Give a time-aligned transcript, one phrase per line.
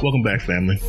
[0.00, 0.80] Welcome back, family.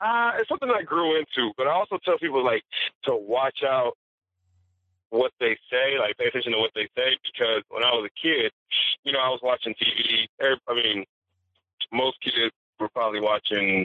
[0.00, 2.64] Uh, it's something I grew into, but I also tell people like
[3.04, 3.92] to watch out
[5.12, 8.20] what they say, like pay attention to what they say, because when I was a
[8.20, 8.50] kid,
[9.04, 10.24] you know, I was watching TV.
[10.40, 11.04] I mean,
[11.92, 13.84] most kids were probably watching,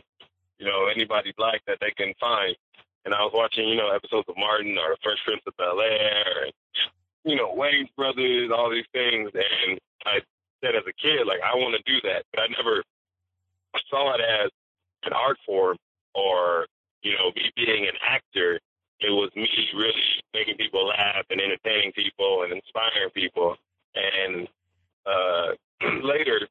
[0.57, 2.55] you know, anybody black that they can find,
[3.03, 5.81] and I was watching, you know, episodes of Martin or The Fresh Prince of Bel
[5.81, 6.47] Air,
[7.25, 10.19] you know, Wayans Brothers, all these things, and I
[10.63, 12.83] said as a kid, like I want to do that, but I never
[13.89, 14.49] saw it as
[15.03, 15.77] an art form
[16.15, 16.67] or,
[17.01, 18.61] you know, me being an actor,
[18.99, 19.93] it was me really
[20.33, 23.55] making people laugh and entertaining people and inspiring people.
[23.93, 24.47] And
[25.05, 25.53] uh,
[26.03, 26.47] later,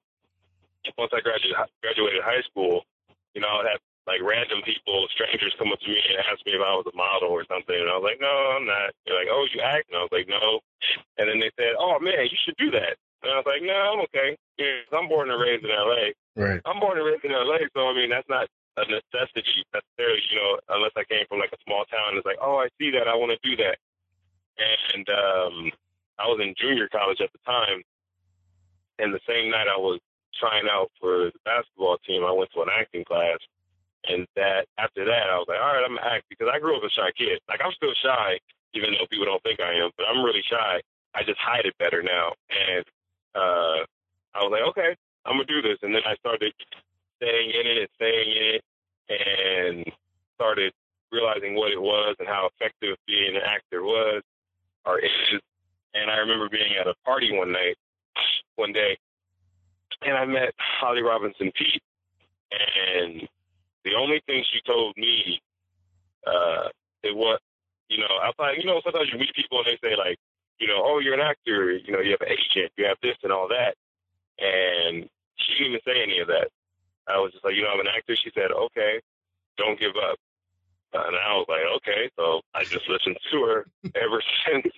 [0.98, 2.86] once I graduated, graduated high school,
[3.34, 6.38] you know, I would have like random people, strangers come up to me and ask
[6.46, 7.74] me if I was a model or something.
[7.74, 8.94] And I was like, no, I'm not.
[9.02, 9.90] They're like, oh, you act?
[9.90, 10.62] And I was like, no.
[11.18, 12.94] And then they said, oh, man, you should do that.
[13.26, 14.38] And I was like, no, I'm okay.
[14.62, 16.14] Yeah, I'm born and raised in LA.
[16.38, 16.62] Right.
[16.62, 18.46] I'm born and raised in LA, so I mean that's not
[18.76, 22.16] a necessity necessarily, you know, unless I came from like a small town.
[22.16, 23.78] It's like, oh, I see that, I want to do that.
[24.56, 25.72] And um,
[26.18, 27.82] I was in junior college at the time,
[28.98, 30.00] and the same night I was
[30.38, 33.38] trying out for the basketball team, I went to an acting class.
[34.08, 36.76] And that after that, I was like, all right, I'm gonna act because I grew
[36.76, 37.40] up a shy kid.
[37.48, 38.38] Like I'm still shy,
[38.74, 40.80] even though people don't think I am, but I'm really shy.
[41.14, 42.32] I just hide it better now.
[42.52, 42.84] And
[43.34, 43.82] uh,
[44.36, 44.94] I was like, okay,
[45.24, 45.78] I'm gonna do this.
[45.82, 46.54] And then I started
[47.16, 48.64] staying in it and staying in it
[49.08, 49.92] and
[50.34, 50.72] started
[51.12, 54.22] realizing what it was and how effective being an actor was
[54.84, 55.40] or is.
[55.94, 57.76] And I remember being at a party one night,
[58.56, 58.98] one day,
[60.02, 61.82] and I met Holly Robinson Peete.
[62.52, 63.28] And
[63.84, 65.40] the only thing she told me,
[66.26, 66.68] uh,
[67.02, 67.38] it was,
[67.88, 70.18] you know, outside, you know, sometimes you meet people and they say, like,
[70.58, 73.16] you know, oh, you're an actor, you know, you have an agent, you have this
[73.22, 73.74] and all that.
[74.38, 76.48] And she didn't even say any of that.
[77.16, 78.14] I was just like, you know, I'm an actor.
[78.14, 79.00] She said, okay,
[79.56, 80.20] don't give up.
[80.92, 82.10] And I was like, okay.
[82.16, 83.66] So I just listened to her
[83.96, 84.68] ever since.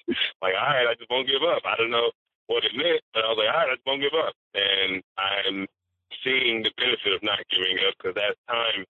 [0.40, 1.62] like, all right, I just won't give up.
[1.66, 2.10] I don't know
[2.46, 4.34] what it meant, but I was like, all right, I just won't give up.
[4.54, 5.66] And I'm
[6.22, 8.86] seeing the benefit of not giving up because as time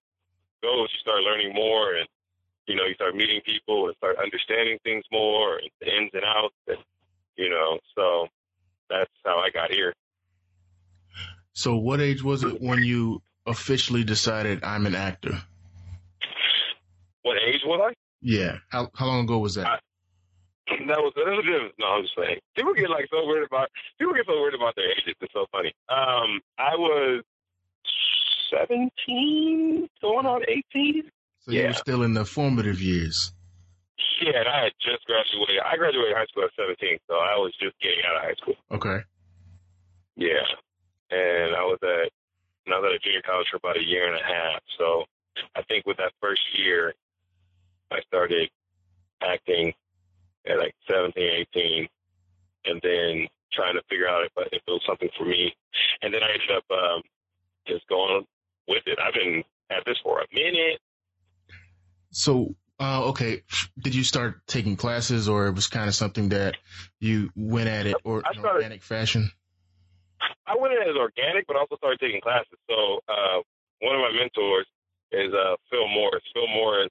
[0.62, 2.06] goes, you start learning more and,
[2.67, 6.25] you know, you start meeting people and start understanding things more and the ins and
[6.25, 6.55] outs.
[6.69, 6.79] And,
[7.37, 8.29] you know, so
[8.91, 9.94] that's how I got here.
[11.53, 15.43] So, what age was it when you officially decided I'm an actor?
[17.23, 17.95] What age was I?
[18.21, 18.59] Yeah.
[18.71, 19.67] How how long ago was that?
[19.67, 19.79] I,
[20.69, 22.39] that was, that was no, I'm just saying.
[22.55, 23.69] People get like so worried about
[23.99, 25.15] people get so worried about their ages.
[25.21, 25.73] It's so funny.
[25.89, 27.25] Um, I was
[28.50, 31.11] seventeen, going on eighteen.
[31.41, 31.61] So yeah.
[31.61, 33.33] you were still in the formative years.
[34.21, 35.62] Yeah, and I had just graduated.
[35.65, 38.55] I graduated high school at seventeen, so I was just getting out of high school.
[38.73, 39.05] Okay.
[40.17, 40.44] Yeah,
[41.11, 42.11] and I was at
[42.88, 44.62] I at a junior college for about a year and a half.
[44.79, 45.05] So
[45.55, 46.94] I think with that first year,
[47.90, 48.50] I started
[49.23, 49.73] acting
[50.46, 51.88] at like 17, 18,
[52.67, 55.55] and then trying to figure out if, if it was something for me.
[56.02, 57.02] And then I ended up um,
[57.67, 58.25] just going
[58.67, 58.99] with it.
[59.02, 60.81] I've been at this for a minute.
[62.11, 63.43] So, uh, okay,
[63.82, 66.56] did you start taking classes, or it was kind of something that
[67.00, 69.31] you went at it, or in started, organic fashion?
[70.47, 72.59] I went it as organic, but also started taking classes.
[72.69, 73.44] So, uh,
[73.81, 74.67] one of my mentors
[75.12, 76.23] is uh, Phil Morris.
[76.35, 76.91] Phil Morris,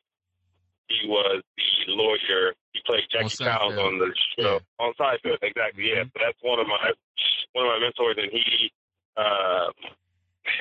[0.87, 2.55] he was the lawyer.
[2.71, 4.85] He played Jackie Chiles on the show yeah.
[4.85, 5.43] on Seinfeld.
[5.43, 5.91] Exactly.
[5.91, 5.97] Mm-hmm.
[5.97, 6.03] Yeah.
[6.13, 6.91] So that's one of my
[7.53, 8.71] one of my mentors, and he.
[9.17, 9.73] Uh,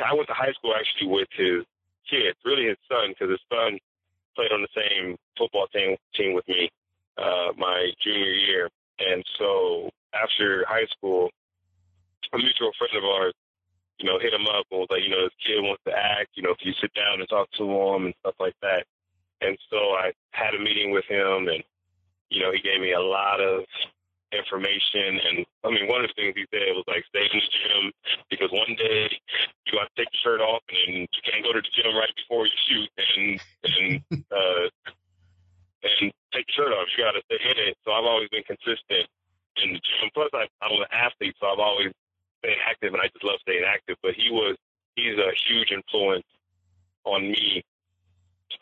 [0.02, 1.62] I went to high school actually with his
[2.10, 3.78] kids, really his son, because his son
[4.34, 6.70] played on the same football team team with me
[7.18, 8.70] uh, my junior year.
[8.98, 11.30] And so after high school,
[12.32, 13.34] a mutual friend of ours,
[13.98, 16.30] you know, hit him up and was like, you know, this kid wants to act,
[16.34, 18.84] you know, if you sit down and talk to him and stuff like that.
[19.40, 21.62] And so I had a meeting with him and,
[22.28, 23.64] you know, he gave me a lot of
[24.32, 25.16] information.
[25.16, 27.84] And I mean, one of the things he said was like, stay in the gym
[28.28, 29.08] because one day
[29.64, 32.12] you got to take your shirt off and you can't go to the gym right
[32.16, 33.90] before you shoot and, and,
[34.32, 34.66] uh,
[35.84, 36.88] and take your shirt off.
[36.92, 37.76] You got to stay in it.
[37.84, 39.08] So I've always been consistent
[39.62, 40.12] in the gym.
[40.12, 41.92] Plus, I, I'm an athlete, so I've always
[42.42, 43.96] been active and I just love staying active.
[44.02, 44.56] But he was,
[44.94, 46.26] he's a huge influence
[47.04, 47.62] on me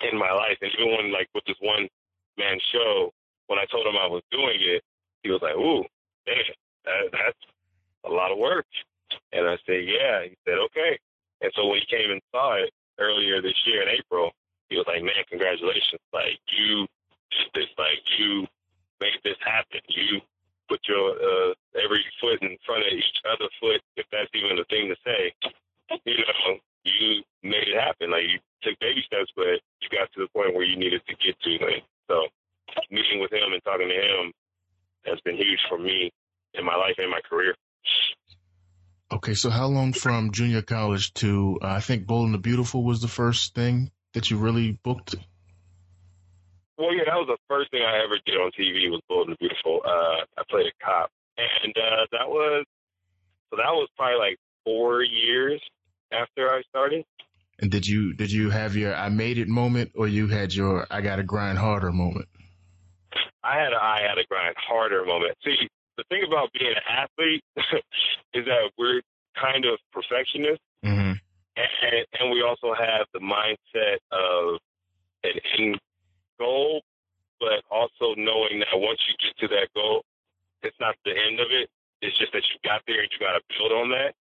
[0.00, 0.59] in my life.
[0.61, 1.88] And even when, like, with this one
[2.38, 3.12] man show,
[3.47, 4.82] when I told him I was doing it,
[5.23, 5.85] he was like, "Ooh,
[6.26, 6.37] damn,
[6.85, 7.44] that, that's
[8.05, 8.67] a lot of work."
[9.32, 10.99] And I said, "Yeah." He said, "Okay."
[11.41, 14.32] And so when he came and saw it earlier this year in April,
[14.69, 16.00] he was like, "Man, congratulations!
[16.12, 16.87] Like you
[17.55, 17.69] did.
[17.79, 18.47] Like you
[19.00, 19.81] made this happen.
[19.88, 20.20] You
[20.69, 24.67] put your uh, every foot in front of each other foot, if that's even a
[24.67, 25.33] thing to say.
[26.05, 28.11] You know, you made it happen.
[28.11, 31.15] Like you took baby steps, but you got to the point where you needed to
[31.21, 31.51] get to.
[31.65, 32.27] Like, so
[32.91, 34.33] meeting with him and talking to him
[35.05, 36.11] has been huge for me
[36.55, 37.55] in my life and my career.
[39.13, 42.83] Okay, so how long from junior college to uh, I think Bold and the Beautiful
[42.83, 45.15] was the first thing that you really booked?
[46.79, 49.37] Well, yeah, that was the first thing I ever did on TV was Bold and
[49.37, 49.81] the Beautiful.
[49.85, 52.65] Uh, I played a cop, and uh, that was
[53.51, 55.63] so that was probably like four years
[56.11, 57.05] after I started.
[57.61, 60.87] And did you did you have your I made it moment, or you had your
[60.93, 62.29] I got to grind harder moment?
[63.43, 65.35] I had a I had a grind harder moment.
[65.44, 67.43] See, the thing about being an athlete
[68.32, 69.03] is that we're
[69.35, 71.19] kind of perfectionists, mm-hmm.
[71.56, 74.61] and, and we also have the mindset of
[75.25, 75.81] an end
[76.38, 76.81] goal,
[77.41, 80.05] but also knowing that once you get to that goal,
[80.62, 81.69] it's not the end of it.
[82.03, 84.15] It's just that you got there and you got to build on that.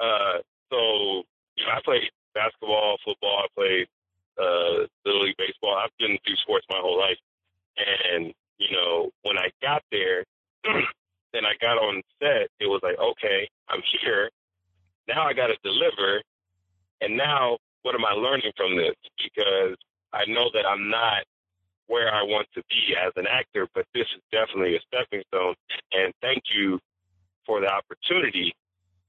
[0.00, 0.38] Uh,
[0.70, 1.24] so
[1.60, 3.44] you know, I played basketball, football.
[3.44, 3.86] I played
[4.40, 5.76] uh, little league baseball.
[5.76, 7.18] I've been through sports my whole life.
[7.76, 10.24] And, you know, when I got there
[10.64, 14.30] and I got on set, it was like, okay, I'm here.
[15.08, 16.22] Now I got to deliver.
[17.00, 18.94] And now what am I learning from this?
[19.22, 19.76] Because
[20.12, 21.24] I know that I'm not
[21.86, 25.54] where I want to be as an actor, but this is definitely a stepping stone.
[25.92, 26.78] And thank you
[27.46, 28.54] for the opportunity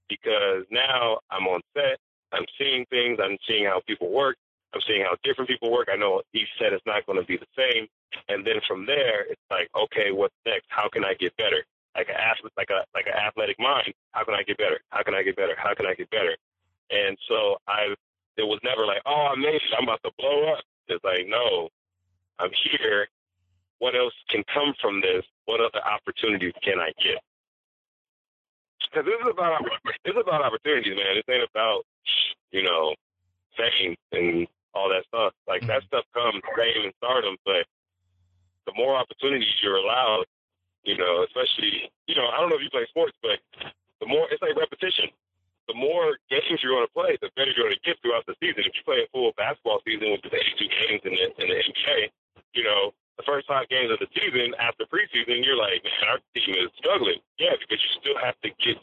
[0.09, 1.99] because now I'm on set.
[2.31, 3.19] I'm seeing things.
[3.21, 4.37] I'm seeing how people work.
[4.73, 5.89] I'm seeing how different people work.
[5.91, 7.87] I know each set is not going to be the same.
[8.29, 10.65] And then from there, it's like, okay, what's next?
[10.69, 11.63] How can I get better?
[11.95, 13.93] Like an athlete, like a like an athletic mind.
[14.11, 14.79] How can I get better?
[14.91, 15.55] How can I get better?
[15.57, 16.37] How can I get better?
[16.89, 17.95] And so I,
[18.37, 19.75] it was never like, oh, I made it.
[19.77, 20.63] I'm about to blow up.
[20.87, 21.67] It's like, no,
[22.39, 23.07] I'm here.
[23.79, 25.23] What else can come from this?
[25.45, 27.19] What other opportunities can I get?
[28.91, 29.63] Because this is about
[30.05, 31.15] this is about opportunities, man.
[31.15, 31.83] This ain't about
[32.51, 32.95] you know
[33.57, 35.33] fame and all that stuff.
[35.47, 35.71] Like mm-hmm.
[35.71, 37.65] that stuff comes fame and stardom, but
[38.65, 40.25] the more opportunities you're allowed,
[40.83, 43.39] you know, especially, you know, I don't know if you play sports, but
[43.99, 45.09] the more it's like repetition.
[45.69, 48.35] The more games you're going to play, the better you're going to get throughout the
[48.41, 48.65] season.
[48.65, 51.57] If you play a full basketball season with the 82 games in the, in the
[51.63, 52.11] NBA,
[52.57, 56.19] you know, the first five games of the season after preseason, you're like, man, our
[56.33, 57.21] team is struggling.
[57.37, 58.81] Yeah, because you still have to get,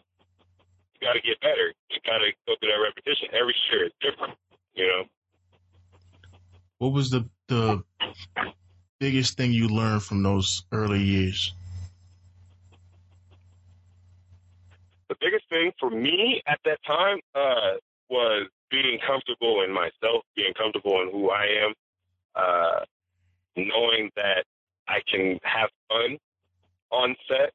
[1.00, 1.72] you got to get better.
[1.90, 3.28] You got to go through that repetition.
[3.32, 4.34] Every year is different,
[4.74, 5.04] you know.
[6.78, 7.82] What was the the
[9.00, 11.54] biggest thing you learned from those early years?
[15.08, 17.78] The biggest thing for me at that time uh,
[18.10, 21.74] was being comfortable in myself, being comfortable in who I am,
[22.36, 22.84] uh,
[23.56, 24.44] knowing that
[24.86, 26.18] I can have fun
[26.90, 27.52] on set.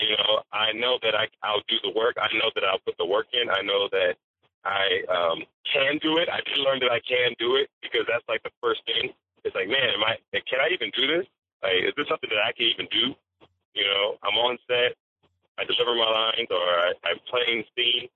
[0.00, 2.16] You know, I know that I, I'll do the work.
[2.16, 3.50] I know that I'll put the work in.
[3.50, 4.16] I know that
[4.64, 6.28] I um, can do it.
[6.28, 9.12] I did learn that I can do it because that's like the first thing
[9.44, 10.16] it's like, man, am I?
[10.32, 11.26] Can I even do this?
[11.62, 13.14] Like, is this something that I can even do?
[13.74, 14.96] You know, I'm on set,
[15.58, 18.08] I deliver my lines, or I, I'm playing scene,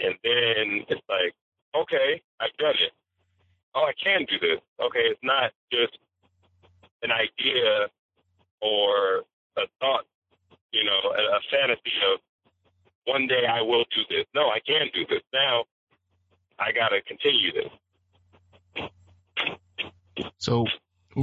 [0.00, 1.34] and then it's like,
[1.76, 2.92] okay, I've done it.
[3.74, 4.60] Oh, I can do this.
[4.80, 5.98] Okay, it's not just
[7.02, 7.88] an idea
[8.62, 9.22] or
[9.58, 10.06] a thought,
[10.76, 12.20] you know, a, a fantasy of
[13.06, 14.26] one day I will do this.
[14.34, 15.22] No, I can do this.
[15.32, 15.64] Now
[16.58, 17.70] I got to continue this.
[20.38, 20.66] So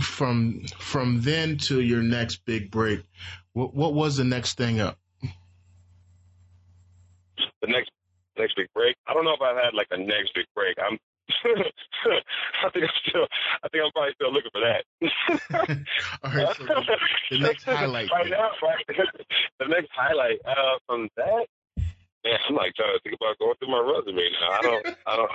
[0.02, 3.04] from from then to your next big break,
[3.54, 4.98] what what was the next thing up?
[7.62, 7.92] The next
[8.38, 8.96] next big break.
[9.08, 10.78] I don't know if I've had like a next big break.
[10.80, 10.98] I'm
[11.30, 13.28] I think I'm still
[13.64, 14.84] I think I'm probably still looking for that.
[16.24, 16.66] All right, so
[17.32, 18.10] the, next highlight.
[18.12, 21.46] right now, right, the next highlight uh, from that
[22.24, 24.52] Man, I'm like trying to think about going through my resume now.
[24.56, 25.32] I don't, I don't,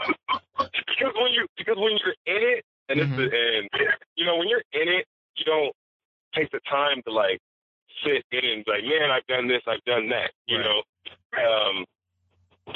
[0.89, 3.21] because when you, because when you're in it, and mm-hmm.
[3.21, 3.69] it's the, and
[4.17, 5.05] you know when you're in it,
[5.37, 5.73] you don't
[6.35, 7.41] take the time to like
[8.05, 10.65] sit in and be like, man, I've done this, I've done that, you right.
[10.65, 10.81] know,
[11.45, 11.85] um,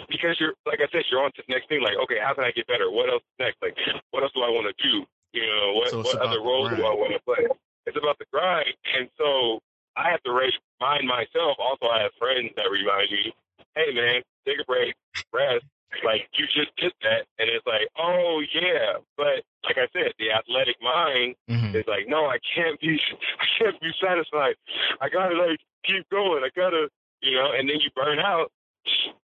[0.08, 1.82] because you're, like I said, you're on to the next thing.
[1.82, 2.90] Like, okay, how can I get better?
[2.90, 3.56] What else next?
[3.62, 3.76] Like,
[4.10, 5.04] what else do I want to do?
[5.32, 7.48] You know, what, so what other roles do I want to play?
[7.86, 9.60] It's about the grind, and so
[9.96, 11.56] I have to remind myself.
[11.58, 13.32] Also, I have friends that remind me
[13.74, 14.94] hey man, take a break,
[15.32, 15.64] rest.
[16.04, 18.96] Like you just did that, and it's like, oh yeah.
[19.16, 21.76] But like I said, the athletic mind mm-hmm.
[21.76, 22.98] is like, no, I can't be,
[23.40, 24.54] I can't be satisfied.
[25.00, 26.44] I gotta like keep going.
[26.44, 26.88] I gotta,
[27.20, 27.52] you know.
[27.52, 28.50] And then you burn out,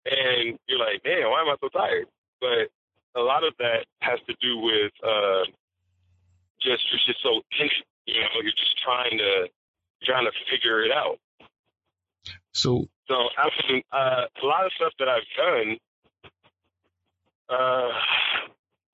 [0.06, 2.08] and you're like, man, why am I so tired?
[2.40, 2.70] But
[3.20, 5.44] a lot of that has to do with uh,
[6.62, 7.42] just you're just so
[8.06, 9.48] you know, you're just trying to
[10.04, 11.18] trying to figure it out.
[12.54, 15.78] So so after uh, a lot of stuff that I've done,
[17.50, 17.90] uh,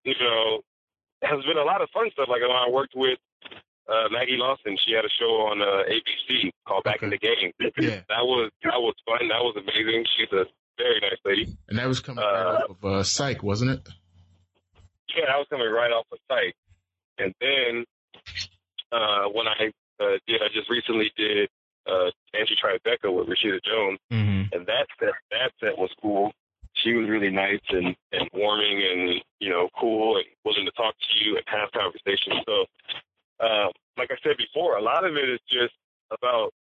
[0.04, 0.62] you know,
[1.24, 2.28] has been a lot of fun stuff.
[2.30, 3.20] Like when I worked with
[3.92, 7.06] uh, Maggie Lawson, she had a show on uh, ABC called Back okay.
[7.06, 7.52] in the Game.
[7.82, 8.02] Yeah.
[8.10, 9.28] That was that was fun.
[9.28, 10.06] That was amazing.
[10.18, 10.46] She's a
[10.78, 11.58] very nice lady.
[11.68, 13.90] And that was coming right uh, off of uh, Psych, wasn't it?
[15.16, 16.56] Yeah, that was coming right off of Psych.
[17.18, 17.86] And then
[18.92, 21.50] uh, when I uh, did, I just recently did
[21.88, 24.54] uh, Angie Tribeca with Rashida Jones, mm-hmm.
[24.54, 26.32] and that set that set was cool.
[26.84, 30.96] She was really nice and and warming and you know cool and willing to talk
[30.96, 32.44] to you and have conversations.
[32.46, 32.66] So,
[33.42, 33.68] uh,
[33.98, 35.74] like I said before, a lot of it is just
[36.12, 36.54] about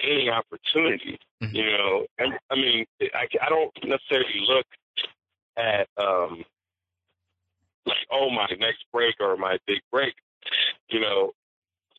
[0.00, 1.18] gaining opportunities.
[1.42, 1.56] Mm-hmm.
[1.56, 4.66] You know, and I mean, I I don't necessarily look
[5.56, 6.44] at um
[7.86, 10.14] like oh my next break or my big break.
[10.90, 11.32] You know,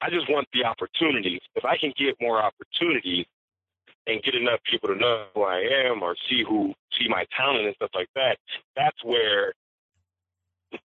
[0.02, 1.42] I just want the opportunities.
[1.56, 3.26] If I can get more opportunities
[4.06, 7.66] and get enough people to know who I am or see who see my talent
[7.66, 8.38] and stuff like that,
[8.76, 9.54] that's where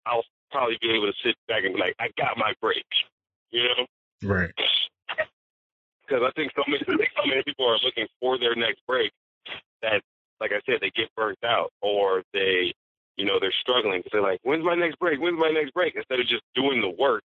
[0.06, 2.84] I'll probably be able to sit back and be like, I got my break.
[3.50, 3.86] You know?
[4.28, 4.52] Right.
[6.06, 9.10] Because I think so many, so many people are looking for their next break
[9.82, 10.02] that,
[10.40, 12.72] like I said, they get burnt out or they,
[13.16, 14.00] you know, they're struggling.
[14.00, 15.20] because They're like, when's my next break?
[15.20, 15.94] When's my next break?
[15.96, 17.22] Instead of just doing the work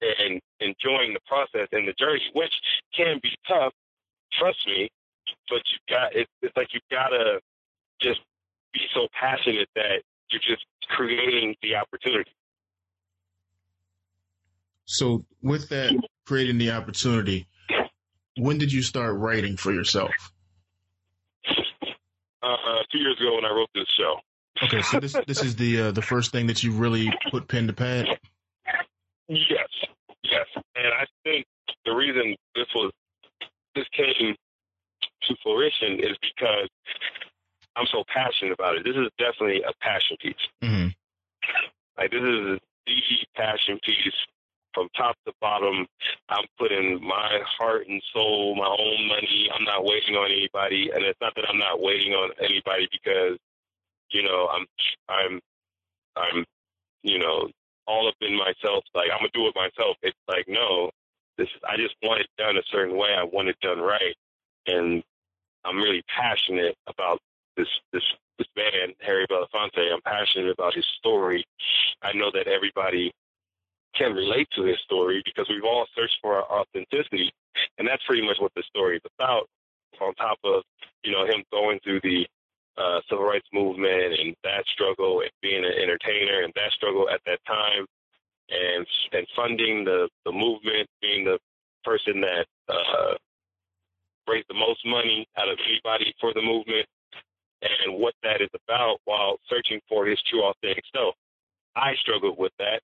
[0.00, 2.52] and enjoying the process and the journey, which
[2.96, 3.72] can be tough.
[4.32, 4.88] Trust me,
[5.48, 7.40] but you got it, it's like you gotta
[8.00, 8.20] just
[8.72, 10.64] be so passionate that you're just
[10.96, 12.30] creating the opportunity.
[14.84, 15.92] So, with that,
[16.26, 17.46] creating the opportunity,
[18.36, 20.10] when did you start writing for yourself?
[22.42, 24.16] Uh, two years ago when I wrote this show.
[24.62, 27.66] Okay, so this this is the uh, the first thing that you really put pen
[27.66, 28.06] to pad.
[29.28, 29.68] Yes,
[30.24, 31.46] yes, and I think
[31.84, 32.92] the reason this was
[33.74, 34.34] this came
[35.22, 36.68] to fruition is because
[37.80, 38.84] I'm so passionate about it.
[38.84, 40.34] This is definitely a passion piece.
[40.62, 40.88] Mm-hmm.
[41.96, 43.00] Like this is the
[43.34, 44.14] passion piece
[44.74, 45.86] from top to bottom.
[46.28, 49.48] I'm putting my heart and soul, my own money.
[49.54, 53.38] I'm not waiting on anybody, and it's not that I'm not waiting on anybody because
[54.10, 54.66] you know I'm
[55.08, 55.40] I'm
[56.16, 56.44] I'm
[57.02, 57.48] you know
[57.86, 58.84] all up in myself.
[58.94, 59.96] Like I'm gonna do it myself.
[60.02, 60.90] It's like no,
[61.38, 63.14] this I just want it done a certain way.
[63.16, 64.14] I want it done right,
[64.66, 65.02] and
[65.64, 67.20] I'm really passionate about
[67.56, 68.02] this this
[68.38, 69.92] this man Harry Belafonte.
[69.92, 71.44] I'm passionate about his story.
[72.02, 73.12] I know that everybody
[73.94, 77.32] can relate to his story because we've all searched for our authenticity,
[77.78, 79.48] and that's pretty much what the story is about.
[80.00, 80.62] On top of
[81.04, 82.26] you know him going through the
[82.78, 87.20] uh, civil rights movement and that struggle and being an entertainer and that struggle at
[87.26, 87.86] that time
[88.48, 91.38] and and funding the the movement, being the
[91.84, 93.14] person that uh,
[94.28, 96.86] raised the most money out of anybody for the movement,
[97.62, 101.14] and what that is about while searching for his true authentic self.
[101.76, 102.80] I struggled with that.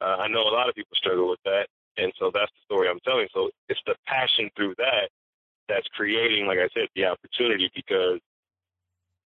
[0.00, 2.88] Uh, I know a lot of people struggle with that, And so that's the story
[2.88, 3.28] I'm telling.
[3.34, 5.10] So it's the passion through that
[5.68, 8.18] that's creating, like I said, the opportunity because,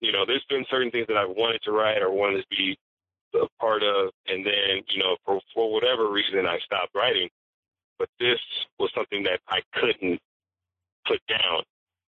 [0.00, 2.76] you know, there's been certain things that I've wanted to write or wanted to be
[3.34, 4.10] a part of.
[4.26, 7.28] And then, you know, for, for whatever reason, I stopped writing.
[7.98, 8.38] But this
[8.78, 10.20] was something that I couldn't
[11.06, 11.62] put down.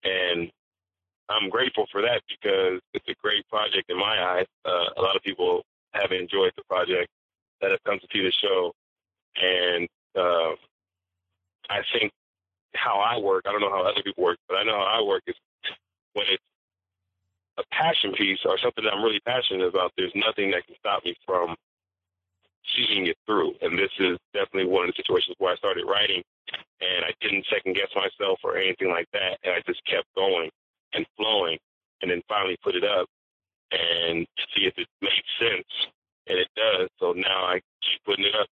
[0.03, 0.51] And
[1.31, 4.45] I'm grateful for that because it's a great project in my eyes.
[4.65, 7.09] Uh, a lot of people have enjoyed the project
[7.61, 8.73] that have come to see the show.
[9.41, 10.55] And uh,
[11.69, 12.11] I think
[12.75, 15.03] how I work, I don't know how other people work, but I know how I
[15.03, 15.35] work is
[16.13, 16.43] when it's
[17.57, 21.03] a passion piece or something that I'm really passionate about, there's nothing that can stop
[21.05, 21.55] me from
[22.75, 23.53] seeing it through.
[23.61, 26.23] And this is definitely one of the situations where I started writing
[26.81, 29.37] and I didn't second guess myself or anything like that.
[29.43, 30.49] And I just kept going
[30.93, 31.57] and flowing
[32.01, 33.07] and then finally put it up
[33.71, 35.67] and see if it made sense.
[36.27, 36.89] And it does.
[36.99, 38.47] So now I keep putting it up.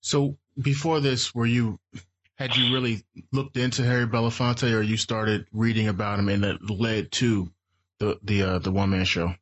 [0.00, 1.78] So before this, were you
[2.36, 6.70] had you really looked into Harry Belafonte, or you started reading about him and that
[6.70, 7.50] led to
[7.98, 9.34] the the uh, the one man show?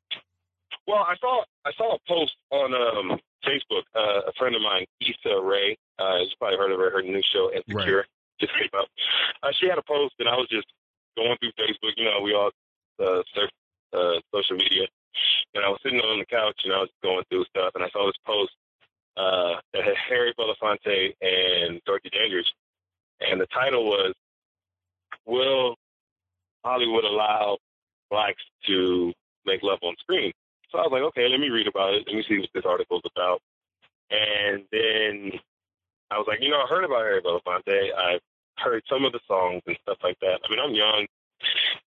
[0.87, 3.83] Well, I saw I saw a post on um, Facebook.
[3.94, 6.90] Uh, a friend of mine, Issa Rae, uh, you probably heard of her.
[6.90, 8.06] Her new show, Insecure, right.
[8.40, 8.88] Just came out.
[9.42, 10.66] Uh, she had a post, and I was just
[11.16, 11.92] going through Facebook.
[11.96, 12.50] You know, we all
[13.00, 13.50] uh, surf
[13.92, 14.86] uh, social media,
[15.54, 17.88] and I was sitting on the couch and I was going through stuff, and I
[17.90, 18.50] saw this post
[19.16, 22.52] uh, that had Harry Belafonte and Dorothy Dandridge,
[23.20, 24.14] and the title was
[25.26, 25.76] "Will
[26.64, 27.58] Hollywood Allow
[28.10, 29.12] Blacks to
[29.46, 30.32] Make Love on Screen?"
[30.74, 32.02] So I was like, okay, let me read about it.
[32.06, 33.40] Let me see what this article is about.
[34.10, 35.38] And then
[36.11, 37.94] I was like, you know, I heard about Harry Belafonte.
[37.96, 38.20] I've
[38.58, 40.40] heard some of the songs and stuff like that.
[40.44, 41.06] I mean, I'm young,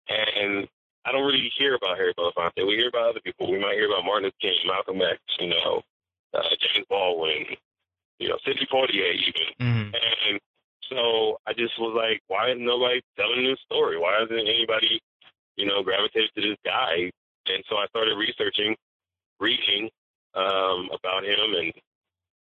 [0.08, 0.68] and
[1.06, 2.66] I don't really hear about Harry Belafonte.
[2.66, 3.52] We hear about other people.
[3.52, 5.84] We might hear about Martin Luther King, Malcolm X, you know,
[6.34, 7.46] uh, James Baldwin,
[8.20, 9.48] you know, Sidney Poitier even.
[9.62, 9.96] Mm-hmm.
[10.30, 10.40] And
[10.90, 14.00] so I just was like, why isn't nobody telling this story?
[14.00, 15.02] Why isn't anybody,
[15.56, 17.12] you know, gravitated to this guy?
[17.48, 18.76] And so I started researching,
[19.40, 19.90] reading
[20.34, 21.72] um, about him and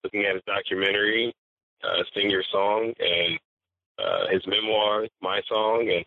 [0.04, 1.35] looking at his documentary,
[1.82, 3.38] uh, Sing Your Song, and
[3.98, 5.88] uh, his memoir, My Song.
[5.92, 6.04] And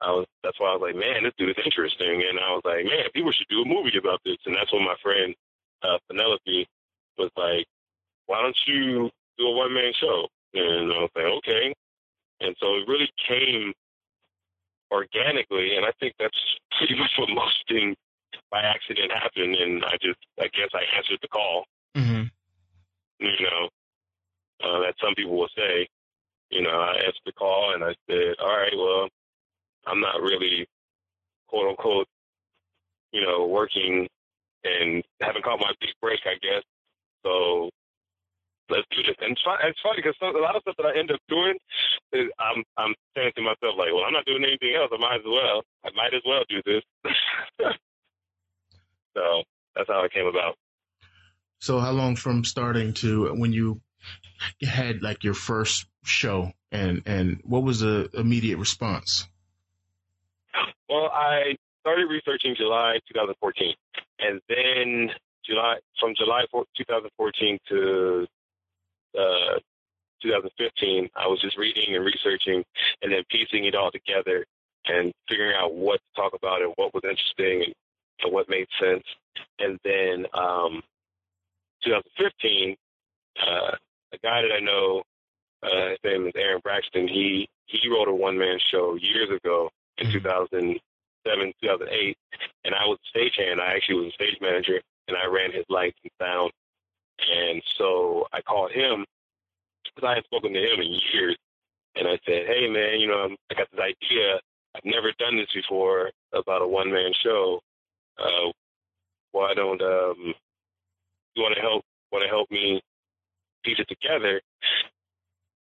[0.00, 2.22] I was that's why I was like, man, this dude is interesting.
[2.28, 4.38] And I was like, man, people should do a movie about this.
[4.46, 5.34] And that's when my friend
[5.82, 6.68] uh, Penelope
[7.18, 7.66] was like,
[8.26, 10.28] why don't you do a one man show?
[10.54, 11.74] And I was like, okay.
[12.40, 13.72] And so it really came
[14.92, 16.38] organically, and I think that's
[16.78, 17.96] pretty much what most things
[18.50, 21.64] by accident happen, and I just I guess I answered the call.
[21.96, 22.24] Mm-hmm.
[23.20, 23.68] You know,
[24.62, 25.88] uh, that some people will say.
[26.50, 29.08] You know, I answered the call and I said, "All right, well,
[29.86, 30.66] I'm not really
[31.48, 32.06] quote unquote,
[33.12, 34.08] you know, working
[34.64, 36.62] and haven't caught my big break, I guess.
[37.24, 37.70] So
[38.68, 39.16] let's do this.
[39.20, 41.56] And it's, fun, it's funny because a lot of stuff that I end up doing
[42.12, 44.90] is I'm I'm saying to myself like, well, I'm not doing anything else.
[44.92, 45.62] I might as well.
[45.84, 46.82] I might as well do this.
[49.14, 49.42] So
[49.76, 50.54] that's how it came about.
[51.60, 53.80] So how long from starting to when you
[54.62, 59.26] had like your first show and and what was the immediate response?
[60.88, 63.74] Well, I started researching July 2014,
[64.20, 65.10] and then
[65.44, 68.26] July from July 2014 to
[69.18, 69.58] uh,
[70.22, 72.64] 2015, I was just reading and researching,
[73.02, 74.44] and then piecing it all together
[74.84, 77.74] and figuring out what to talk about and what was interesting and
[78.22, 79.04] and what made sense.
[79.58, 80.82] And then um,
[81.84, 82.76] 2015,
[83.40, 83.76] uh,
[84.12, 85.02] a guy that I know,
[85.62, 87.08] uh, his name is Aaron Braxton.
[87.08, 90.18] He he wrote a one man show years ago in mm-hmm.
[90.18, 92.16] 2007, 2008,
[92.64, 93.60] and I was a stagehand.
[93.60, 96.50] I actually was a stage manager, and I ran his lights and sound.
[97.30, 99.04] And so I called him
[99.84, 101.36] because I had spoken to him in years,
[101.96, 104.40] and I said, "Hey, man, you know, I got this idea.
[104.74, 107.60] I've never done this before about a one man show
[108.18, 108.50] uh,
[109.32, 110.34] why don't um,
[111.34, 112.80] you want to help want to help me
[113.64, 114.40] piece it together?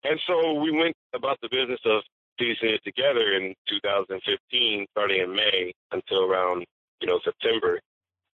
[0.05, 2.03] And so we went about the business of
[2.39, 6.65] piecing it together in 2015, starting in May until around
[7.01, 7.81] you know September,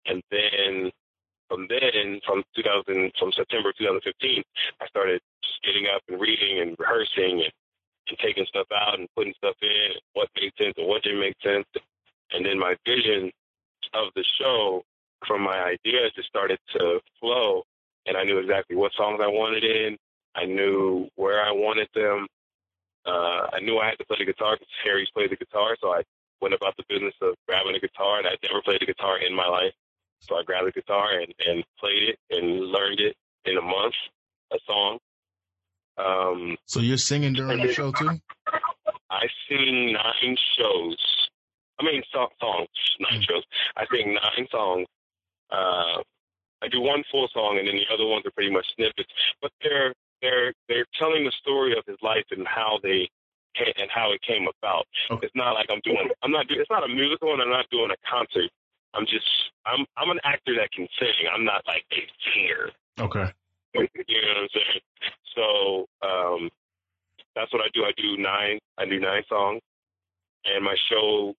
[0.05, 0.91] and then
[1.49, 4.43] from then from 2000 from September 2015,
[4.81, 7.53] I started just getting up and reading and rehearsing and,
[8.07, 11.35] and taking stuff out and putting stuff in, what made sense and what didn't make
[11.43, 11.67] sense,
[12.31, 13.31] and then my vision
[13.93, 14.83] of the show
[15.27, 17.63] from my ideas just started to flow
[18.05, 19.97] and I knew exactly what songs I wanted in.
[20.35, 22.27] I knew where I wanted them.
[23.05, 25.89] Uh, I knew I had to play the guitar because Harry's played the guitar, so
[25.89, 26.01] I
[26.41, 29.35] went about the business of grabbing a guitar, and I'd never played the guitar in
[29.35, 29.73] my life.
[30.19, 33.95] So I grabbed a guitar and, and played it and learned it in a month,
[34.53, 34.99] a song.
[35.97, 38.19] Um, so you're singing during the show too?
[39.09, 40.97] I sing nine shows.
[41.79, 42.67] I mean, so- songs,
[42.99, 43.43] 9 mm shows.
[43.77, 44.87] I sing nine songs.
[45.49, 46.03] Uh,
[46.61, 49.11] I do one full song, and then the other ones are pretty much snippets.
[49.41, 53.09] But they're they're they're telling the story of his life and how they
[53.55, 54.85] and how it came about.
[55.11, 55.25] Okay.
[55.25, 56.09] It's not like I'm doing.
[56.23, 56.47] I'm not.
[56.47, 58.49] doing It's not a musical, and I'm not doing a concert.
[58.93, 59.27] I'm just.
[59.65, 59.85] I'm.
[59.97, 61.27] I'm an actor that can sing.
[61.33, 62.71] I'm not like a singer.
[62.99, 63.31] Okay.
[63.73, 64.81] You know what I'm saying?
[65.35, 66.49] So um,
[67.35, 67.83] that's what I do.
[67.83, 68.59] I do nine.
[68.77, 69.61] I do nine songs,
[70.45, 71.33] and my show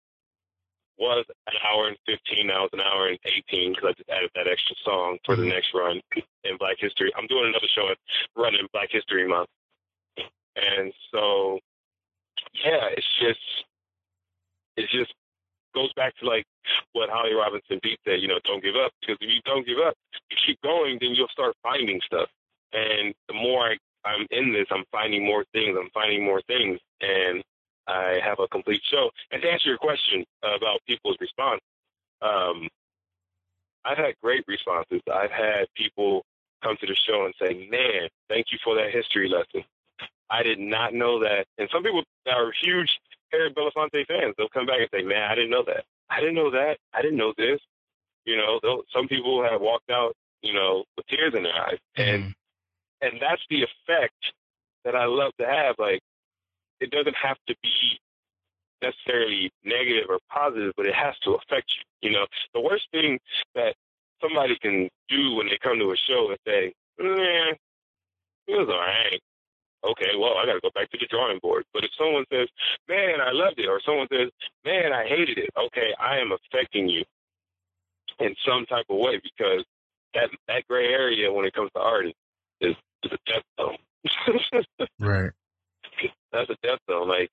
[1.00, 2.46] was an hour and 15.
[2.46, 5.42] Now it's an hour and 18 because I just added that extra song for the
[5.42, 5.56] mm-hmm.
[5.56, 6.00] next run
[6.44, 7.10] in Black History.
[7.16, 7.98] I'm doing another show at
[8.36, 9.48] running Black History Month,
[10.54, 11.58] and so
[12.52, 13.40] yeah, it's just
[14.76, 15.12] it just
[15.74, 16.44] goes back to like
[16.92, 18.20] what Holly Robinson Peete said.
[18.20, 19.94] You know, don't give up because if you don't give up,
[20.30, 22.28] you keep going, then you'll start finding stuff.
[22.72, 25.76] And the more I, I'm in this, I'm finding more things.
[25.80, 26.78] I'm finding more things,
[28.90, 29.10] show.
[29.30, 31.60] And to answer your question about people's response,
[32.22, 32.68] um,
[33.84, 35.00] I've had great responses.
[35.12, 36.22] I've had people
[36.62, 39.64] come to the show and say, "Man, thank you for that history lesson."
[40.28, 41.46] I did not know that.
[41.58, 42.90] And some people are huge
[43.32, 44.34] Harry Belafonte fans.
[44.36, 45.84] They'll come back and say, "Man, I didn't know that.
[46.08, 46.78] I didn't know that.
[46.92, 47.60] I didn't know this."
[48.26, 52.02] You know, some people have walked out, you know, with tears in their eyes, mm-hmm.
[52.02, 52.34] and
[53.00, 54.14] and that's the effect
[54.84, 55.76] that I love to have.
[55.78, 56.00] Like,
[56.80, 57.98] it doesn't have to be
[58.82, 62.10] necessarily negative or positive, but it has to affect you.
[62.10, 63.18] You know, the worst thing
[63.54, 63.74] that
[64.20, 67.54] somebody can do when they come to a show is say, "Man,
[68.46, 69.20] it was all right,"
[69.84, 71.64] okay, well, I got to go back to the drawing board.
[71.72, 72.48] But if someone says,
[72.88, 74.28] man, I loved it, or someone says,
[74.64, 77.04] man, I hated it, okay, I am affecting you
[78.18, 79.64] in some type of way because
[80.14, 82.12] that that gray area when it comes to art is,
[82.60, 84.64] is, is a death zone.
[84.98, 85.30] right.
[86.32, 87.08] That's a death zone.
[87.08, 87.30] Like,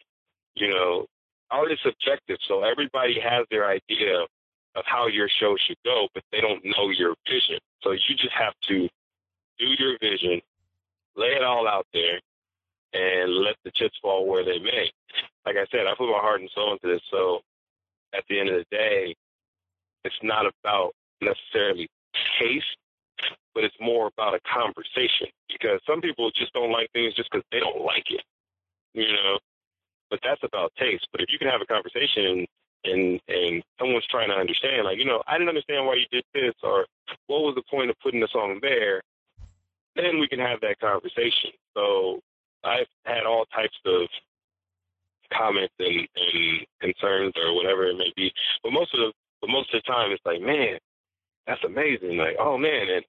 [0.55, 1.05] you know,
[1.51, 4.25] art is subjective, so everybody has their idea
[4.75, 7.59] of how your show should go, but they don't know your vision.
[7.81, 8.87] So you just have to
[9.59, 10.41] do your vision,
[11.15, 12.19] lay it all out there,
[12.93, 14.91] and let the chips fall where they may.
[15.45, 17.01] Like I said, I put my heart and soul into this.
[17.09, 17.39] So
[18.13, 19.15] at the end of the day,
[20.03, 21.89] it's not about necessarily
[22.39, 22.77] taste,
[23.53, 27.45] but it's more about a conversation because some people just don't like things just because
[27.51, 28.23] they don't like it,
[28.93, 29.39] you know.
[30.09, 31.07] But that's about taste.
[31.11, 32.47] But if you can have a conversation and
[32.83, 36.23] and and someone's trying to understand, like you know, I didn't understand why you did
[36.33, 36.85] this, or
[37.27, 39.01] what was the point of putting the song there,
[39.95, 41.51] then we can have that conversation.
[41.75, 42.19] So
[42.63, 44.07] I've had all types of
[45.33, 48.31] comments and, and concerns or whatever it may be.
[48.63, 50.77] But most of the but most of the time it's like, man,
[51.45, 52.17] that's amazing.
[52.17, 53.05] Like, oh man, and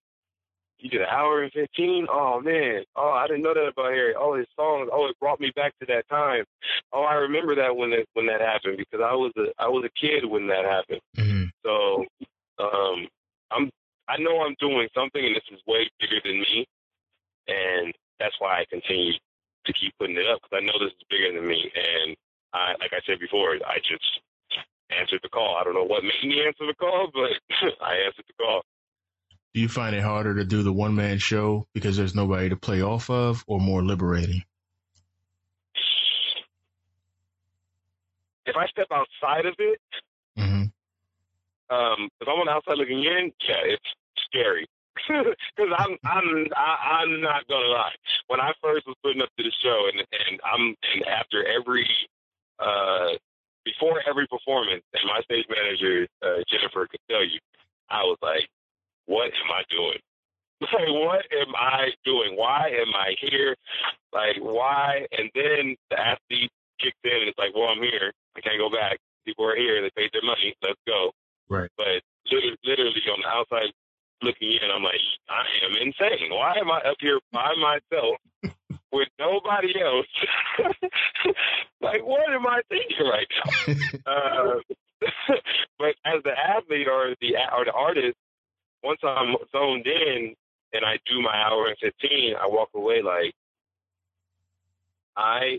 [0.79, 2.07] you did an hour and fifteen.
[2.11, 4.15] Oh man, oh I didn't know that about Harry.
[4.19, 4.89] Oh his songs.
[4.93, 6.45] Oh it brought me back to that time.
[6.93, 9.85] Oh I remember that when that, when that happened because I was a I was
[9.85, 11.01] a kid when that happened.
[11.17, 11.45] Mm-hmm.
[11.65, 12.05] So
[12.59, 13.09] um,
[13.51, 13.71] I'm
[14.09, 16.67] I know I'm doing something and this is way bigger than me,
[17.49, 19.15] and that's why I continue
[19.67, 21.71] to keep putting it up because I know this is bigger than me.
[21.75, 22.17] And
[22.53, 24.21] I, like I said before, I just
[24.91, 25.57] answered the call.
[25.57, 27.31] I don't know what made me answer the call, but
[27.81, 28.63] I answered the call.
[29.55, 32.57] Do you find it harder to do the one man show because there's nobody to
[32.57, 34.43] play off of, or more liberating?
[38.47, 39.81] If I step outside of it,
[40.39, 41.75] mm-hmm.
[41.75, 43.85] um, if I'm on the outside looking in, yeah, it's
[44.25, 44.67] scary
[45.09, 47.95] because I'm I'm I, I'm not gonna lie.
[48.29, 51.87] When I first was putting up to the show, and and I'm and after every
[52.59, 53.17] uh
[53.65, 57.39] before every performance, and my stage manager uh, Jennifer could tell you,
[57.91, 58.49] I was like,
[59.09, 59.99] what am I doing?
[60.61, 62.35] Like, what am I doing?
[62.35, 63.55] Why am I here?
[64.13, 65.07] Like, why?
[65.17, 66.51] And then the athlete
[66.83, 68.11] kicks in, and it's like, well, I'm here.
[68.37, 68.99] I can't go back.
[69.25, 69.81] People are here.
[69.81, 70.55] They paid their money.
[70.61, 71.13] Let's go.
[71.49, 71.71] Right.
[71.77, 73.71] But literally, literally on the outside
[74.21, 74.99] looking in, I'm like,
[75.31, 76.31] I am insane.
[76.31, 78.19] Why am I up here by myself
[78.93, 80.11] with nobody else?
[81.81, 84.11] like, what am I thinking right now?
[84.11, 84.59] uh,
[85.79, 88.17] but as the athlete or the or the artist,
[88.83, 90.35] once I'm zoned in
[90.73, 93.35] and I do my hour and fifteen, I walk away like
[95.17, 95.59] I.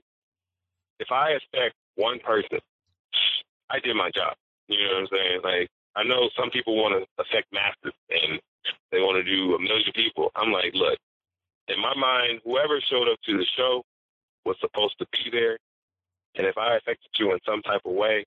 [1.00, 2.60] If I affect one person,
[3.70, 4.36] I did my job.
[4.68, 5.40] You know what I'm saying?
[5.44, 8.40] Like I know some people want to affect masses and
[8.92, 10.32] they want to do a million people.
[10.36, 10.98] I'm like, look,
[11.68, 13.84] in my mind, whoever showed up to the show
[14.46, 15.58] was supposed to be there.
[16.36, 18.26] And if I affected you in some type of way,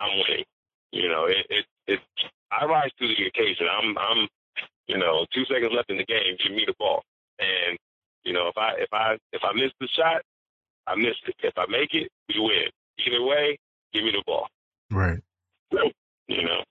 [0.00, 0.44] I'm winning.
[0.92, 2.00] You know, it, it, it
[2.50, 3.66] I rise to the occasion.
[3.70, 4.28] I'm, I'm,
[4.86, 7.02] you know, two seconds left in the game, give me the ball.
[7.38, 7.78] And,
[8.24, 10.22] You know, if I if I if I miss the shot,
[10.86, 11.34] I missed it.
[11.42, 12.68] If I make it, we win.
[13.06, 13.58] Either way,
[13.92, 14.48] give me the ball.
[14.90, 15.20] Right.
[16.30, 16.62] You know.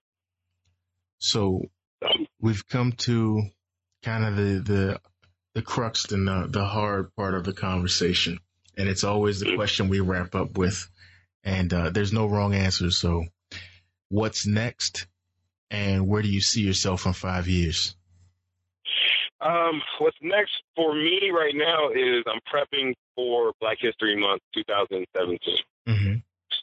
[1.19, 1.61] So
[2.03, 3.41] Um, we've come to
[4.03, 5.01] kind of the the
[5.55, 8.37] the crux and the, the hard part of the conversation,
[8.77, 9.55] and it's always the Mhm.
[9.55, 10.87] question we wrap up with.
[11.43, 12.91] And uh, there's no wrong answer.
[12.91, 13.25] So,
[14.09, 15.07] what's next,
[15.69, 17.95] and where do you see yourself in five years?
[19.39, 25.57] Um, what's next for me right now is I'm prepping for Black History Month 2017.
[25.87, 26.15] Mm-hmm.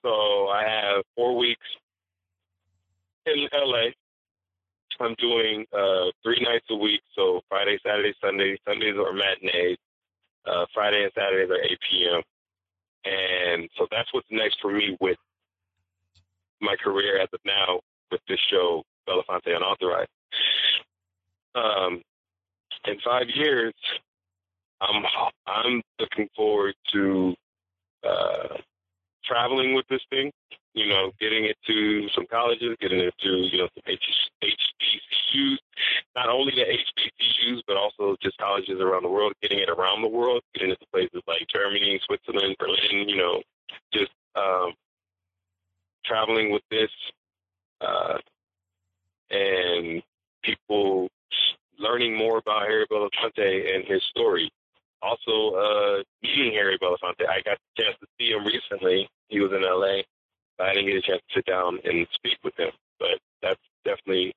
[0.02, 1.66] So I have four weeks
[3.26, 3.90] in LA.
[5.00, 7.00] I'm doing uh, three nights a week.
[7.14, 8.58] So Friday, Saturday, Sunday.
[8.66, 9.78] Sundays are matinees.
[10.46, 12.22] Uh, Friday and Saturdays are 8 p.m.
[13.04, 15.18] And so that's what's next for me with
[16.60, 20.10] my career as of now with this show, Belafonte Unauthorized.
[21.54, 22.02] Um,
[22.86, 23.74] in five years,
[24.80, 25.04] I'm
[25.46, 27.34] I'm looking forward to
[28.06, 28.56] uh,
[29.24, 30.32] traveling with this thing.
[30.74, 33.94] You know, getting it to some colleges, getting it to you know some
[34.42, 35.56] HBCUs,
[36.16, 39.32] not only the HBCUs but also just colleges around the world.
[39.40, 43.08] Getting it around the world, getting it to places like Germany, Switzerland, Berlin.
[43.08, 43.42] You know,
[43.92, 44.72] just um,
[46.04, 46.90] traveling with this,
[47.80, 48.18] uh,
[49.30, 50.02] and
[50.42, 51.08] people
[51.78, 54.50] learning more about Harry Belafonte and his story.
[55.02, 57.28] Also, uh, meeting Harry Belafonte.
[57.28, 59.08] I got the chance to see him recently.
[59.28, 60.02] He was in LA.
[60.64, 64.32] I didn't get a chance to sit down and speak with him, but that's definitely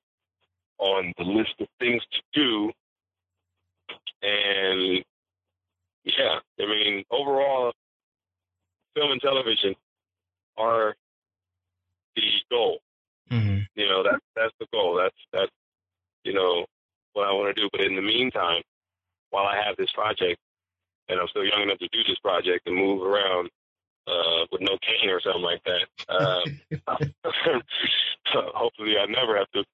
[0.78, 2.70] on the list of things to do.
[4.22, 5.04] And
[6.04, 7.72] yeah, I mean, overall,
[8.94, 9.74] film and television
[10.56, 10.94] are
[12.16, 12.80] the goal
[13.30, 13.58] Mm-hmm.
[13.74, 15.52] you know that that's the goal that's that's
[16.24, 16.64] you know
[17.12, 18.62] what i want to do but in the meantime
[19.28, 20.38] while i have this project
[21.10, 21.20] and
[21.80, 23.48] i'm still young enough to do this project and move around
[24.06, 26.40] uh with no cane or something like that uh,
[28.54, 29.64] hopefully i never have to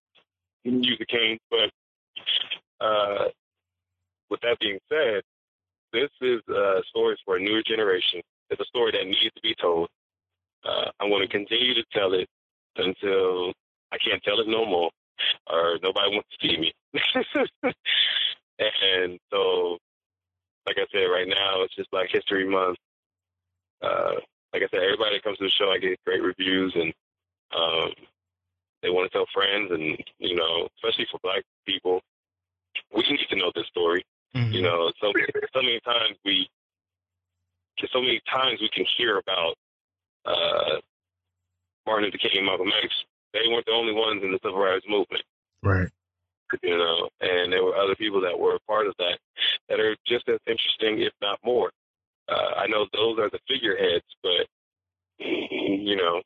[0.65, 1.71] use a cane but
[2.85, 3.29] uh
[4.31, 5.23] with that being said
[5.93, 9.55] this is a story for a newer generation it's a story that needs to be
[9.61, 9.89] told
[10.65, 12.29] uh, I'm going to continue to tell it
[12.77, 13.53] until
[13.93, 14.91] I can't tell it no more,
[15.51, 16.73] or nobody wants to see me.
[18.59, 19.79] and so,
[20.67, 22.79] like I said, right now it's just Black History Month.
[23.83, 24.21] Uh,
[24.53, 26.93] like I said, everybody that comes to the show, I get great reviews, and
[27.55, 27.93] um,
[28.83, 32.01] they want to tell friends, and you know, especially for Black people,
[32.95, 34.05] we need to know this story.
[34.35, 34.53] Mm-hmm.
[34.53, 35.13] You know, so
[35.53, 36.49] so many times we,
[37.93, 39.55] so many times we can hear about
[40.25, 40.81] uh,
[41.87, 42.93] Martin Luther King and Malcolm X.
[43.33, 45.25] They weren't the only ones in the civil rights movement,
[45.65, 45.89] Right.
[46.63, 49.19] You know, and there were other people that were a part of that
[49.69, 51.71] that are just as interesting, if not more.
[52.29, 54.47] Uh, I know those are the figureheads, but
[55.19, 56.23] you know,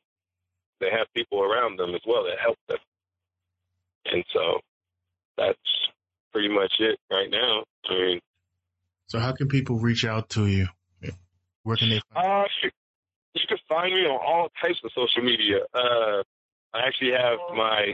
[0.79, 2.79] they have people around them as well that help them,
[4.05, 4.59] and so
[5.37, 5.57] that's
[6.31, 7.63] pretty much it right now.
[7.89, 8.19] I mean,
[9.07, 10.67] So, how can people reach out to you?
[11.63, 12.27] Where can they find?
[12.27, 12.69] Uh, you,
[13.35, 15.59] you can find me on all types of social media.
[15.73, 16.23] Uh,
[16.73, 17.93] I actually have my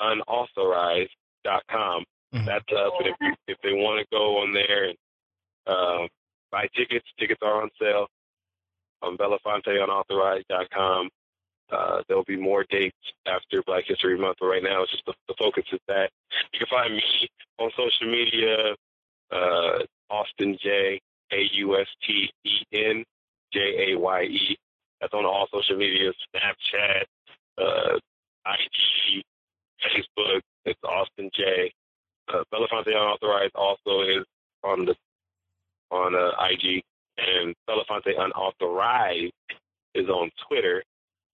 [0.00, 2.04] BelaFonteUnauthorized.com.
[2.34, 2.46] Mhm.
[2.46, 2.92] That's us.
[2.98, 4.96] And if, you- if they want to go on there and
[5.66, 6.06] uh,
[6.50, 8.06] buy tickets, tickets are on sale
[9.02, 11.08] on BelaFonteUnauthorized.com.
[11.70, 15.14] Uh, there'll be more dates after Black History Month, but right now it's just the,
[15.28, 16.10] the focus is that.
[16.52, 17.02] You can find me
[17.58, 18.74] on social media,
[19.32, 19.78] uh,
[20.10, 20.98] Austen Jaye
[21.32, 23.04] A U S T E N
[23.52, 24.56] J A Y E.
[25.00, 27.04] That's on all social media, Snapchat,
[27.58, 27.98] uh,
[28.46, 29.22] IG,
[29.82, 30.40] Facebook.
[30.66, 31.70] It's Austen Jaye.
[32.28, 34.24] Uh, Belafonte Unauthorized also is
[34.64, 34.94] on the
[35.90, 36.82] on uh, IG,
[37.18, 39.32] and Belafonte Unauthorized
[39.94, 40.82] is on Twitter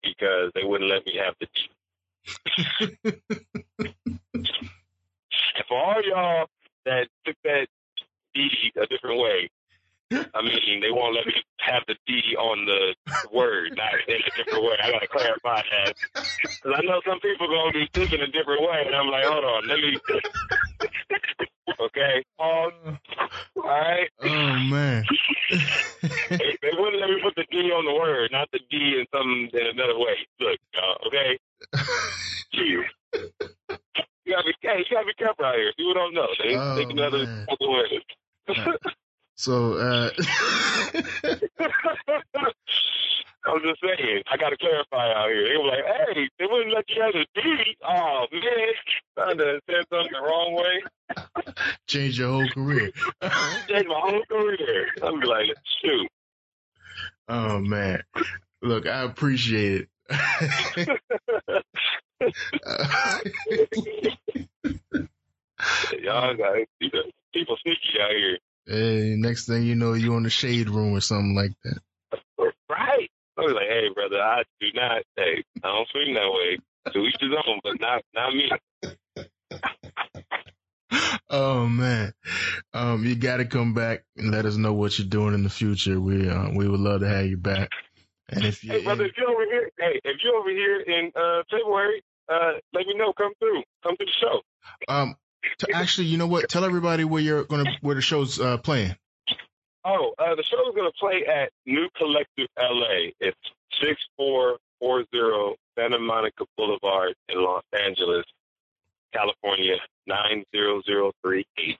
[0.03, 1.69] because they wouldn't let me have the D.
[4.33, 4.49] and
[5.67, 6.47] for all y'all
[6.85, 7.67] that took that
[8.33, 8.49] D
[8.81, 9.49] a different way,
[10.11, 12.95] I mean, they won't let me have the D on the
[13.31, 14.77] word, not in a different way.
[14.81, 18.83] I gotta clarify that because I know some people gonna be thinking a different way,
[18.85, 19.99] and I'm like, hold on, let me.
[21.79, 22.73] Okay, pause.
[23.55, 24.09] All right.
[24.23, 25.05] Oh man.
[26.29, 29.05] They, they wouldn't let me put the D on the word, not the D in
[29.13, 30.17] some in another way.
[30.39, 31.39] Look, uh, okay.
[32.53, 32.83] Jeez.
[34.25, 35.71] You gotta be, hey, you gotta be careful out here.
[35.77, 36.27] People don't know.
[36.43, 37.67] They Oh, think another other
[39.35, 40.09] so, uh,
[43.47, 45.47] I was just saying, I got to clarify out here.
[45.47, 47.77] They were like, hey, they wouldn't let you have a D.
[47.87, 48.73] Oh, man.
[49.15, 51.53] Trying to said something the wrong way.
[51.87, 52.91] Change your whole career.
[53.69, 54.87] Change my whole career.
[55.01, 55.47] I'm like,
[55.81, 56.09] shoot.
[57.29, 58.03] Oh, man.
[58.61, 59.89] Look, I appreciate it.
[66.01, 66.55] Y'all got
[67.33, 68.37] people sneaky out here.
[68.65, 71.79] Hey, next thing you know, you're in the shade room or something like that.
[72.69, 73.09] Right.
[73.37, 76.57] I was like, hey, brother, I do not, hey, I don't swing that way.
[76.93, 78.49] To each his own, but not, not me.
[81.29, 82.13] oh man,
[82.73, 85.49] um, you got to come back and let us know what you're doing in the
[85.49, 85.99] future.
[85.99, 87.69] We uh, we would love to have you back.
[88.29, 91.11] And if you, hey brother, if you're over here, hey, if you're over here in
[91.15, 93.11] uh, February, uh, let me know.
[93.13, 93.63] Come through.
[93.83, 94.41] Come to the show.
[94.87, 95.15] Um,
[95.59, 96.49] to actually, you know what?
[96.49, 98.95] Tell everybody where you're gonna where the show's uh, playing.
[99.87, 103.11] Oh, uh, the show's gonna play at New Collective LA.
[103.21, 103.37] It's
[103.81, 108.25] six four four zero Santa Monica Boulevard in Los Angeles,
[109.13, 111.79] California nine zero zero three eight.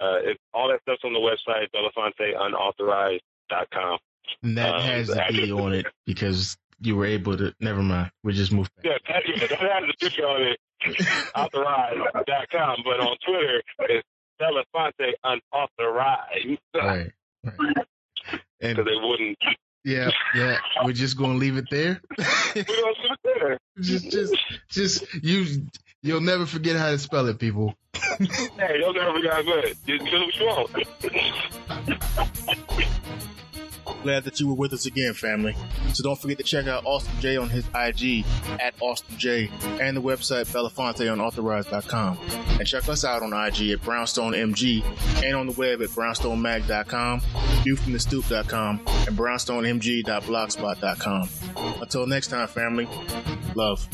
[0.00, 3.98] Uh, it's all that stuff's on the website BelafonteUnauthorized.com.
[4.42, 7.54] And that um, has to be on it because you were able to.
[7.60, 8.10] Never mind.
[8.24, 8.72] We just moved.
[8.82, 10.58] Yeah, that, yeah, that has a picture on it.
[11.36, 14.04] authorized.com, but on Twitter it's
[14.40, 16.58] Belafonte unauthorized.
[16.74, 17.12] Right.
[17.58, 17.76] right.
[18.60, 19.36] And they wouldn't.
[19.84, 20.58] Yeah, yeah.
[20.84, 22.00] We're just gonna leave it there.
[22.18, 22.24] We're
[22.64, 23.58] gonna leave it there.
[23.80, 24.34] just, just,
[24.68, 25.66] just you.
[26.02, 27.74] You'll never forget how to spell it, people.
[27.94, 29.76] hey, you'll never forget how to spell it.
[29.86, 30.70] Just do what you want.
[34.04, 35.56] Glad that you were with us again, family.
[35.94, 38.26] So don't forget to check out Austen Jaye on his IG
[38.60, 42.18] at Austen Jaye and the website BelafonteUnauthorized.com.
[42.58, 44.84] And check us out on IG at Brownstone MG
[45.24, 51.28] and on the web at BrownstoneMag.com, ViewFromTheStoop.com, and BrownstoneMG.blogspot.com.
[51.80, 52.86] Until next time, family,
[53.54, 53.88] love.